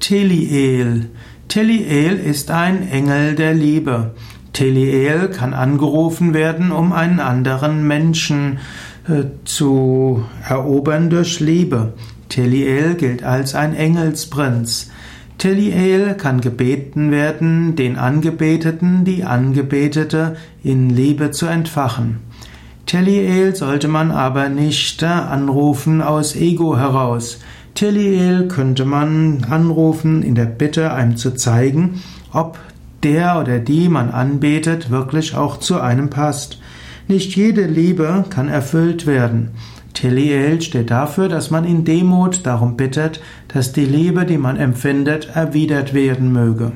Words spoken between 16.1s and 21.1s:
kann gebeten werden, den Angebeteten, die Angebetete in